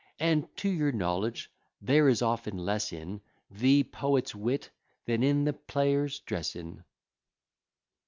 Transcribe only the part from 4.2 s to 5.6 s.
wit, than in the